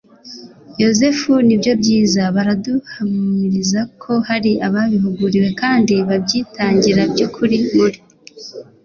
yozefu 0.81 1.31
nibyobyiza 1.45 2.23
baraduhamiriza 2.35 3.79
ko 4.01 4.13
hari 4.27 4.51
ababihuguriwe 4.67 5.49
kandi 5.61 5.93
babyitangira 6.09 7.01
by'ukuri 7.11 7.57
muri 7.77 7.97